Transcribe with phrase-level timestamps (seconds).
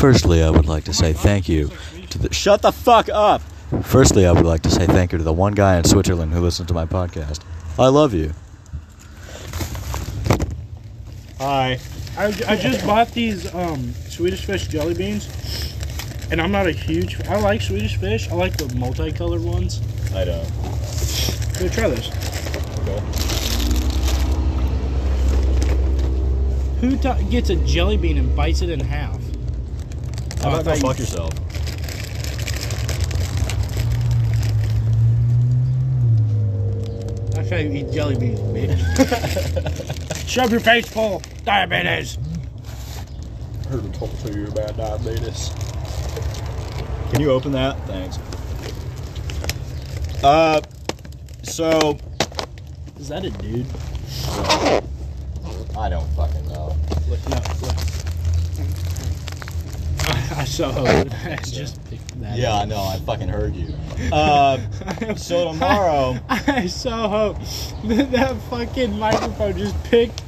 [0.00, 1.70] Firstly, I would like to say thank you
[2.08, 2.32] to the.
[2.32, 3.42] Shut the fuck up!
[3.82, 6.40] Firstly, I would like to say thank you to the one guy in Switzerland who
[6.40, 7.40] listens to my podcast.
[7.78, 8.32] I love you.
[11.36, 11.78] Hi.
[12.16, 15.28] I, I just bought these um, Swedish fish jelly beans,
[16.30, 17.20] and I'm not a huge.
[17.26, 18.30] I like Swedish fish.
[18.30, 19.82] I like the multicolored ones.
[20.14, 20.46] I don't.
[20.46, 22.08] So try this.
[22.78, 23.00] Okay.
[26.80, 29.20] Who t- gets a jelly bean and bites it in half?
[30.42, 31.34] How about Oh, go fuck yourself?
[37.32, 40.26] That's how you eat jelly beans, bitch.
[40.28, 41.22] Shove your face full.
[41.44, 42.16] Diabetes.
[43.68, 45.50] Heard him talk to you about diabetes.
[47.12, 47.78] Can you open that?
[47.86, 48.18] Thanks.
[50.24, 50.60] Uh,
[51.42, 51.98] so
[52.98, 53.66] Is that a dude?
[55.78, 56.76] I don't fucking know.
[57.08, 57.76] Look, no, look.
[60.36, 60.86] I so hope
[61.24, 62.38] I just picked that.
[62.38, 62.80] Yeah, I know.
[62.80, 63.74] I fucking heard you.
[64.12, 64.58] Uh,
[65.16, 67.38] so tomorrow, I so hope
[67.84, 70.22] that that fucking microphone just picked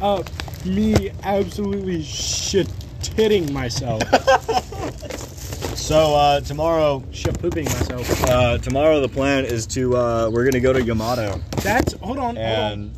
[0.00, 0.28] up
[0.64, 2.68] me absolutely shit
[3.02, 4.02] titting myself.
[5.76, 8.24] so uh, tomorrow, shit pooping myself.
[8.24, 12.36] uh, tomorrow the plan is to uh, we're gonna go to Yamato That's hold on,
[12.36, 12.72] hold on.
[12.72, 12.94] and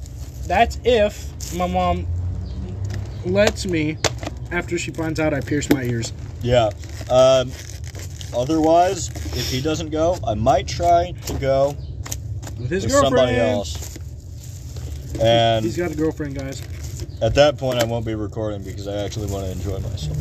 [0.47, 2.06] That's if my mom
[3.24, 3.97] lets me
[4.50, 6.12] after she finds out I pierced my ears.
[6.42, 6.70] Yeah.
[7.10, 7.50] Um,
[8.36, 11.74] otherwise, if he doesn't go, I might try to go
[12.58, 13.16] With his with girlfriend.
[13.16, 13.98] somebody else.
[15.20, 16.62] And He's got a girlfriend, guys.
[17.22, 20.16] At that point, I won't be recording because I actually want to enjoy myself.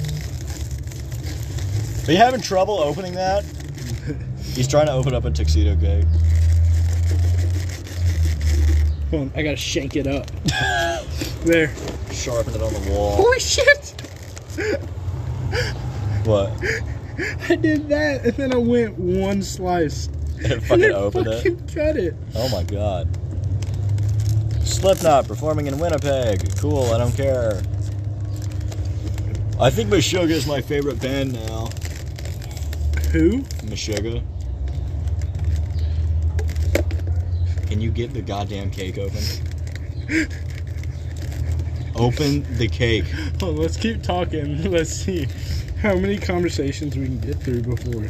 [2.08, 3.46] Are you having trouble opening that?
[4.54, 6.06] He's trying to open up a tuxedo gate.
[9.12, 10.26] Hold on, I gotta shank it up.
[11.46, 11.72] there.
[12.12, 13.16] Sharpen it on the wall.
[13.16, 13.94] Holy shit!
[16.30, 16.52] What?
[17.50, 20.10] I did that, and then I went one slice.
[20.40, 21.74] And it and fucking then opened it?
[21.74, 22.16] cut it.
[22.34, 23.10] Oh my god.
[24.64, 26.56] Slipknot performing in Winnipeg.
[26.56, 27.62] Cool, I don't care.
[29.60, 31.66] I think Meshuggah is my favorite band now.
[33.12, 33.40] Who?
[33.66, 34.24] Meshuggah.
[37.68, 39.24] Can you get the goddamn cake open?
[41.96, 43.04] Open the cake.
[43.42, 44.72] Let's keep talking.
[44.72, 45.28] Let's see
[45.82, 48.06] how many conversations we can get through before.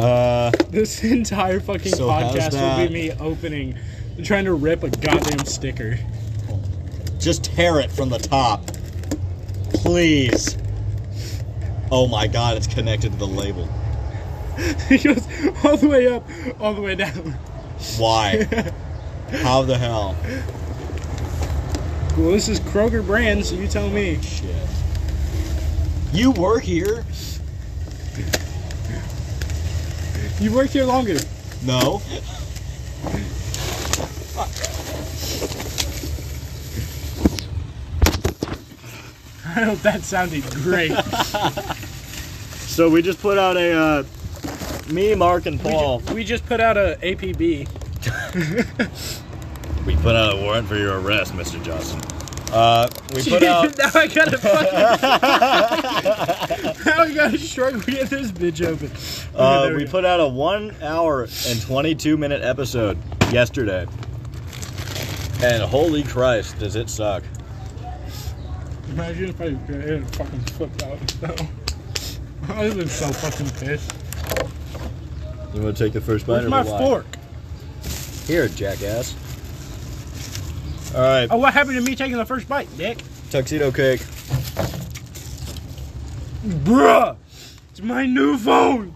[0.00, 3.78] Uh, This entire fucking So podcast will be me opening,
[4.22, 5.98] trying to rip a goddamn sticker.
[7.18, 8.62] just tear it from the top.
[9.74, 10.56] Please.
[11.90, 13.68] Oh my god, it's connected to the label.
[14.90, 15.26] It goes
[15.64, 16.26] all the way up,
[16.60, 17.38] all the way down.
[17.96, 18.44] Why?
[19.30, 20.14] How the hell?
[22.18, 24.20] Well, this is Kroger brand, so you tell me.
[24.20, 24.54] Shit.
[26.12, 27.04] You were here?
[30.40, 31.18] You worked here longer.
[31.64, 32.02] No.
[39.44, 40.92] I hope that sounded great.
[42.72, 44.02] So we just put out a, uh,
[44.90, 46.00] me, Mark, and we, Paul.
[46.00, 47.68] ju- we just put out a APB.
[49.86, 51.62] We put out a warrant for your arrest, Mr.
[51.62, 52.00] Johnson.
[52.50, 53.76] Uh, we put out.
[53.76, 55.81] now I gotta fucking.
[56.04, 58.90] Now I gotta struggle to get this bitch open.
[59.34, 62.98] Uh, we put out a one hour and 22 minute episode
[63.32, 63.86] yesterday.
[65.42, 67.24] And holy Christ, does it suck.
[68.90, 70.98] Imagine if I it fucking flipped out.
[71.20, 71.46] though.
[72.54, 73.92] I would been so fucking pissed.
[75.54, 76.80] You want to take the first bite Where's or my what?
[76.80, 77.06] fork?
[78.26, 79.14] Here, jackass.
[80.94, 82.98] All right, Oh, what happened to me taking the first bite, Dick?
[83.30, 84.02] tuxedo cake.
[86.42, 87.16] Bruh!
[87.70, 88.94] It's my new phone!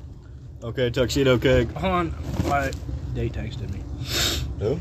[0.64, 1.70] Okay, tuxedo cake.
[1.72, 2.14] Hold on.
[2.48, 2.72] My,
[3.14, 3.84] they texted me.
[4.58, 4.80] Who?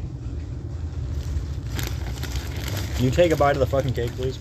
[2.95, 4.39] Can you take a bite of the fucking cake, please?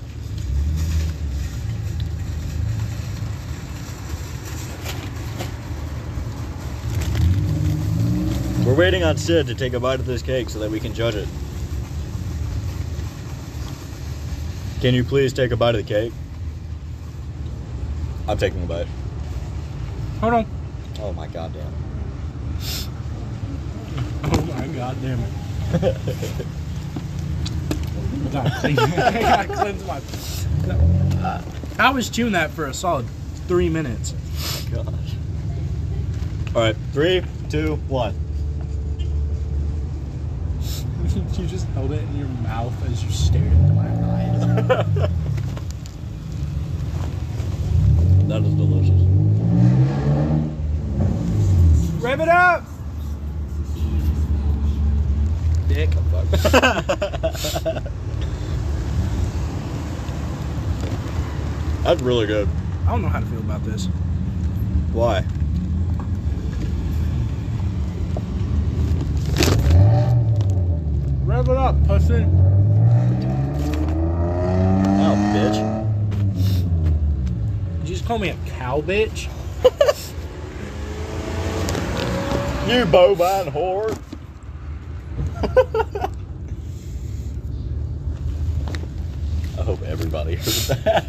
[8.65, 10.95] We're waiting on Sid to take a bite of this cake so that we can
[10.95, 11.29] judge it.
[14.81, 16.13] Can you please take a bite of the cake?
[18.27, 18.87] I'm taking a bite.
[20.21, 20.47] Hold on.
[21.01, 21.73] Oh my goddamn.
[24.25, 25.21] Oh my god damn
[25.75, 25.97] it.
[28.27, 30.01] I gotta clean- I gotta cleanse my.
[31.79, 33.07] I was chewing that for a solid
[33.49, 34.15] three minutes.
[34.75, 35.15] Oh gosh.
[36.55, 38.15] All right, three, two, one.
[41.37, 45.04] you just held it in your mouth as you stared into my eyes.
[48.35, 49.01] That is delicious.
[52.03, 52.65] Rev it up!
[55.69, 55.91] Dick.
[61.85, 62.49] That's really good.
[62.89, 63.87] I don't know how to feel about this.
[64.93, 65.25] Why?
[71.25, 72.27] Rev it up, pussy.
[74.99, 75.75] Oh, bitch.
[77.85, 79.29] Did you just call me a cow bitch?
[82.67, 83.91] You bovine whore.
[89.59, 90.45] I hope everybody heard
[90.85, 91.05] that.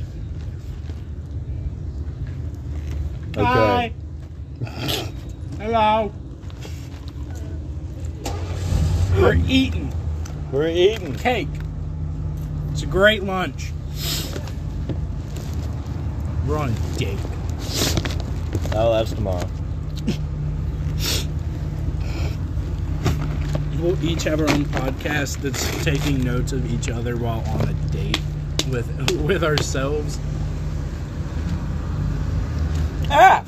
[3.38, 3.94] Hi.
[5.58, 6.12] Hello.
[9.16, 9.94] We're eating
[10.52, 11.16] We're eating.
[11.16, 11.48] cake.
[12.72, 13.72] It's a great lunch.
[16.48, 17.18] We're on a date.
[18.74, 19.48] Oh, that's tomorrow.
[23.80, 27.74] We'll each have our own podcast that's taking notes of each other while on a
[27.92, 28.20] date
[28.70, 28.90] with
[29.22, 30.20] with ourselves.
[33.10, 33.44] Ah!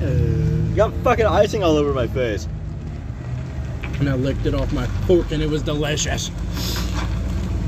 [0.00, 2.46] You got fucking icing all over my face.
[3.98, 6.30] and I licked it off my fork and it was delicious.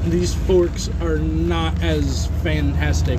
[0.06, 3.18] These forks are not as fantastic.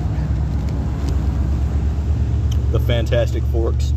[2.70, 3.92] The fantastic forks.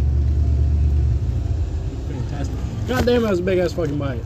[2.10, 2.56] Fantastic.
[2.90, 4.22] God damn, that was a big ass fucking bite.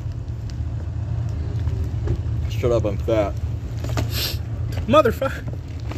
[2.49, 3.35] Shut up, I'm fat.
[4.87, 5.43] Motherfucker.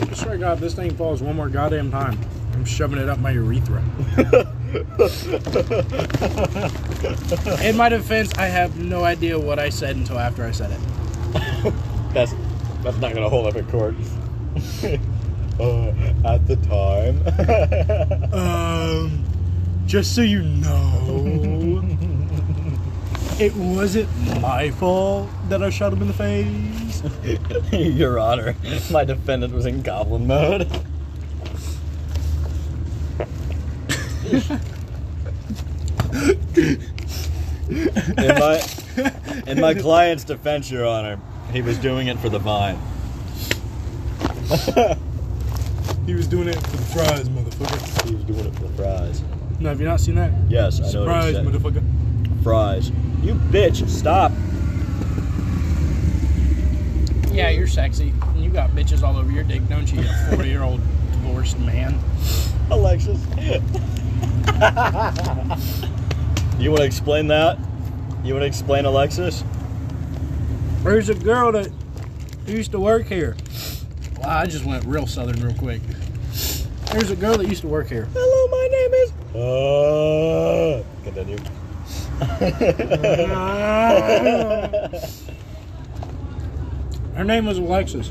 [0.02, 2.20] I swear to God, this thing falls one more goddamn time.
[2.52, 3.82] I'm shoving it up my urethra.
[7.64, 11.74] In my defense, I have no idea what I said until after I said it.
[12.14, 12.34] That's
[12.88, 13.96] that's not gonna hold up in court.
[15.60, 15.92] uh,
[16.26, 17.22] at the time.
[18.34, 19.24] Um,
[19.86, 21.84] just so you know,
[23.40, 24.10] it wasn't
[24.42, 27.04] my fault that I shot him in the face.
[27.74, 28.56] Your Honor,
[28.92, 30.70] my defendant was in goblin mode.
[37.70, 38.62] in my
[39.48, 41.20] in my client's defense, Your Honor,
[41.52, 42.80] he was doing it for the vine.
[46.08, 48.08] He was doing it for the fries, motherfucker.
[48.08, 49.22] He was doing it for the fries.
[49.60, 50.32] No, have you not seen that?
[50.48, 52.44] Yes, I know what Surprise, motherfucker.
[52.44, 52.92] Fries.
[53.22, 54.32] You bitch, stop.
[57.34, 58.14] Yeah, you're sexy.
[58.22, 60.00] And You got bitches all over your dick, don't you?
[60.02, 60.80] You 40 year old
[61.12, 62.00] divorced man.
[62.72, 63.20] Alexis.
[66.58, 67.60] you want to explain that?
[68.24, 69.44] You want to explain Alexis?
[70.88, 71.70] There's a girl that
[72.48, 73.36] used to work here.
[74.20, 75.82] Wow, I just went real southern real quick.
[76.94, 78.08] There's a girl that used to work here.
[78.14, 79.12] Hello, my name is.
[79.36, 81.40] Uh, continue.
[87.16, 88.10] Her name was Alexis.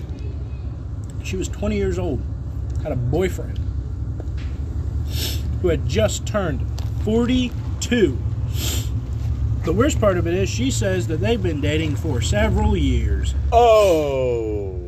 [1.25, 2.23] She was 20 years old,
[2.83, 3.59] had a boyfriend
[5.63, 6.61] who had just turned
[7.05, 8.19] 42.
[9.67, 13.35] The worst part of it is she says that they've been dating for several years.
[13.53, 14.79] oh,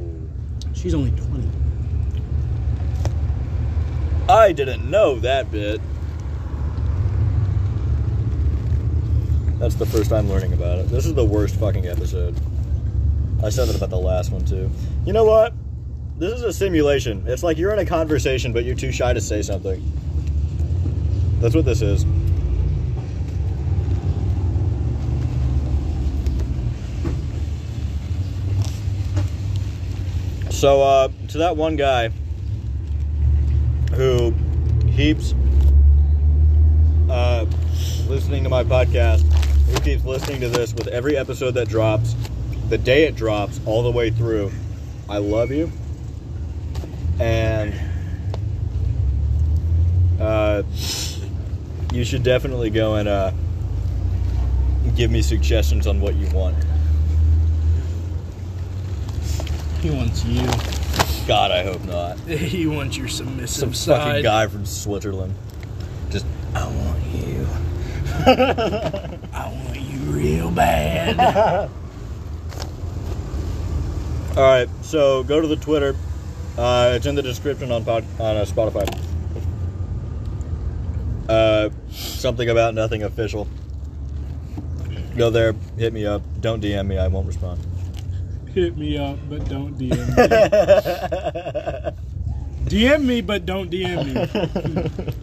[0.73, 1.49] She's only 20.
[4.29, 5.81] I didn't know that bit.
[9.59, 10.87] That's the first time learning about it.
[10.91, 12.41] This is the worst fucking episode.
[13.43, 14.71] I said that about the last one too.
[15.05, 15.55] You know what?
[16.19, 17.25] This is a simulation.
[17.26, 19.83] It's like you're in a conversation, but you're too shy to say something.
[21.41, 22.05] That's what this is.
[30.59, 32.09] So, uh, to that one guy
[33.95, 34.35] who
[34.97, 35.33] keeps
[37.09, 37.47] uh,
[38.09, 39.21] listening to my podcast,
[39.69, 42.17] who keeps listening to this with every episode that drops,
[42.71, 44.50] the day it drops, all the way through,
[45.09, 45.71] I love you.
[47.21, 47.73] And
[50.21, 50.65] uh,
[51.93, 53.31] you should definitely go and uh,
[54.97, 56.57] give me suggestions on what you want.
[59.80, 60.47] He wants you.
[61.28, 62.18] God, I hope not.
[62.26, 65.35] He wants your submissive Some fucking guy from Switzerland.
[66.11, 67.47] Just, I want you.
[69.32, 71.70] I want you real bad.
[74.37, 75.94] All right, so go to the Twitter.
[76.56, 78.88] Uh, it's in the description on pod, on uh, Spotify.
[81.28, 83.47] Uh, something about nothing official.
[85.16, 86.23] Go there, hit me up.
[86.40, 86.99] Don't DM me.
[86.99, 87.61] I won't respond.
[88.55, 89.95] Hit me up, but don't DM me.
[92.69, 94.14] DM me, but don't DM me.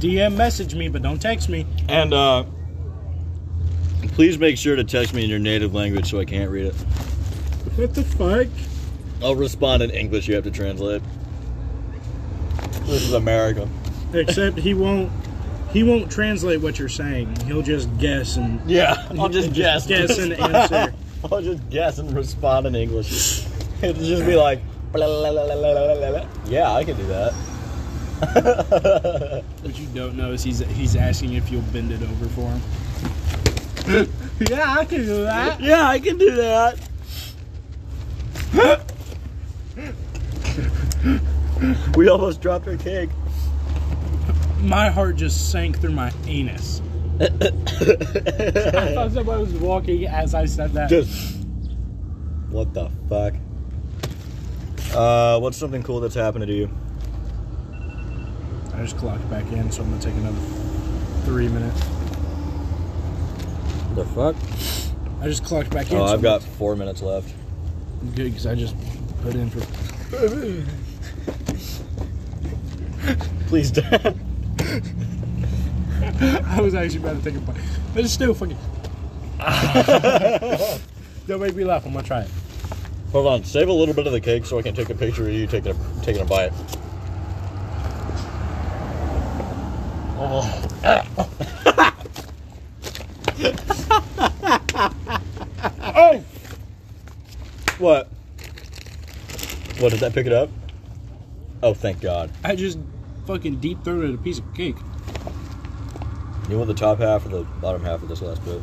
[0.00, 1.64] DM message me, but don't text me.
[1.88, 2.44] and uh,
[4.08, 6.74] please make sure to text me in your native language so I can't read it.
[7.76, 8.48] What the fuck?
[9.22, 10.26] I'll respond in English.
[10.28, 11.02] You have to translate.
[12.86, 13.68] This is America.
[14.12, 15.10] Except he won't.
[15.72, 17.34] He won't translate what you're saying.
[17.46, 19.86] He'll just guess and Yeah, I'll just guess.
[19.86, 20.92] guess and answer.
[21.30, 23.46] I'll just guess and respond in English.
[23.82, 24.60] It'll just be like,
[24.92, 27.32] blah, blah, blah, yeah, I can do that.
[29.62, 32.60] What you don't know is he's he's asking if you'll bend it over for him.
[34.50, 35.60] yeah, I can do that.
[35.60, 36.78] yeah, I can do that.
[41.96, 43.10] we almost dropped our cake.
[44.60, 46.81] My heart just sank through my anus.
[47.22, 50.88] I thought somebody was walking as I said that.
[50.90, 51.38] Just
[52.50, 53.34] what the fuck?
[54.94, 56.70] Uh, what's something cool that's happened to you?
[58.74, 60.40] I just clocked back in, so I'm gonna take another
[61.24, 61.80] three minutes.
[63.94, 64.34] The fuck?
[65.20, 65.98] I just clocked back in.
[65.98, 67.32] Oh, so I've I'm got four minutes left.
[68.14, 68.74] good because I just
[69.22, 69.60] put in for.
[73.48, 74.16] Please don't.
[76.46, 77.56] I was actually about to take a bite,
[77.94, 78.58] but it's still fucking.
[81.26, 81.86] Don't make me laugh.
[81.86, 82.30] I'm gonna try it.
[83.12, 85.26] Hold on, save a little bit of the cake so I can take a picture
[85.26, 86.52] of you taking a taking a bite.
[90.24, 91.02] Oh,
[97.82, 98.08] What?
[99.80, 100.48] What did that pick it up?
[101.64, 102.30] Oh, thank God.
[102.44, 102.78] I just
[103.26, 104.76] fucking deep throated a piece of cake.
[106.52, 108.60] You want the top half or the bottom half of this last bit?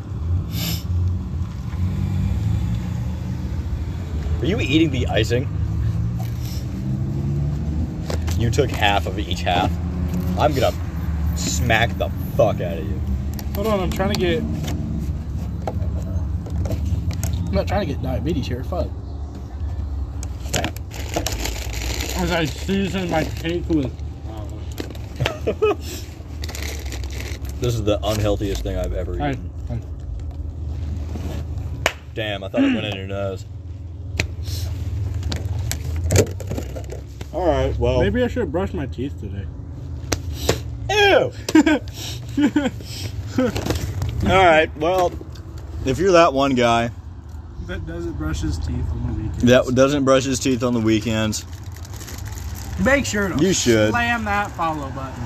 [4.39, 5.49] Are you eating the icing?
[8.37, 9.71] You took half of each half.
[10.37, 10.71] I'm gonna
[11.35, 13.01] smack the fuck out of you.
[13.55, 14.43] Hold on, I'm trying to get.
[17.47, 18.63] I'm not trying to get diabetes here.
[18.65, 18.87] Fuck.
[22.17, 23.91] As I season my cake with.
[27.59, 29.49] This is the unhealthiest thing I've ever Alright, eaten.
[29.67, 29.83] fine.
[32.15, 33.45] Damn, I thought it went in your nose.
[37.33, 38.01] Alright, well.
[38.01, 39.45] Maybe I should have brushed my teeth today.
[40.89, 41.31] Ew!
[44.29, 45.11] Alright, well,
[45.85, 46.89] if you're that one guy
[47.67, 49.47] That doesn't brush his teeth on the weekend.
[49.49, 51.45] that doesn't brush his teeth on the weekends,
[52.83, 53.91] Make sure to You should.
[53.91, 55.23] slam that follow button.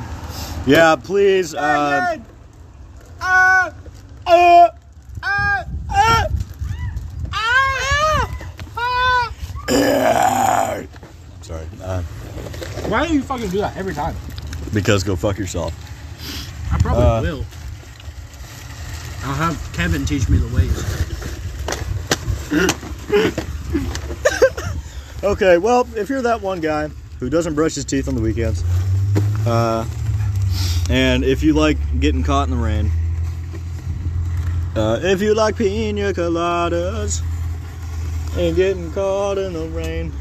[0.66, 1.54] Yeah, please.
[1.54, 2.18] Uh,
[3.22, 3.72] Uh,
[4.26, 4.70] uh,
[11.42, 11.66] sorry.
[12.90, 14.16] Why do you fucking do that every time?
[14.74, 15.72] because go fuck yourself.
[16.74, 17.22] I probably Uh.
[17.22, 17.46] will.
[19.24, 20.74] I'll have Kevin teach me the ways.
[25.24, 26.90] Okay, well, if you're that one guy
[27.22, 28.62] who doesn't brush his teeth on the weekends,
[29.48, 29.86] uh,
[30.90, 32.92] and if you like getting caught in the rain,
[34.76, 37.22] uh, if you like pina coladas
[38.38, 40.12] and getting caught in the rain,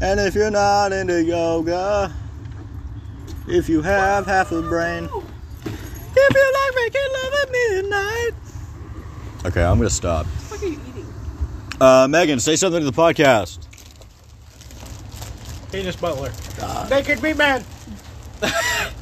[0.00, 2.14] and if you're not into yoga,
[3.48, 8.30] if you have half a brain, if you like making love at midnight.
[9.46, 10.26] Okay, I'm gonna stop.
[10.26, 11.06] What are you eating?
[11.80, 13.58] Uh, Megan, say something to the podcast.
[15.72, 16.32] Penis Butler.
[16.90, 17.64] Naked meat man.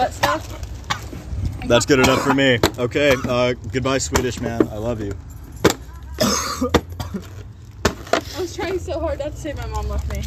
[0.00, 1.60] Butt stuff?
[1.66, 2.58] That's good enough for me.
[2.78, 4.66] Okay, uh, goodbye, Swedish man.
[4.68, 5.12] I love you.
[6.22, 6.70] I
[8.38, 10.22] was trying so hard not to say my mom left me.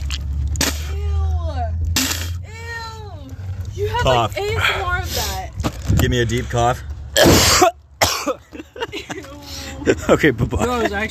[0.95, 1.01] Ew.
[2.45, 3.31] Ew.
[3.73, 4.37] You have Cough.
[4.37, 5.97] like ASMR of that.
[5.97, 6.83] Give me a deep cough.
[7.17, 7.67] Ew.
[10.09, 10.65] okay, bye bye.
[10.65, 10.97] No, it's actually.